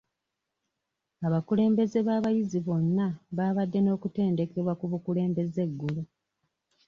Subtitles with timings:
[1.27, 3.07] Abakulembeze b'abayizi bonna
[3.37, 6.01] baabadde n'okutendekwa ku bukulembeze eggulo.